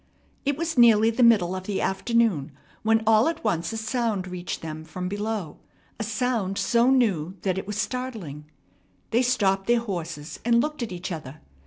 [0.45, 4.63] It was nearly the middle of the afternoon when all at once a sound reached
[4.63, 5.59] them from below,
[5.99, 8.49] a sound so new that it was startling.
[9.11, 11.41] They stopped their horses, and looked at each other.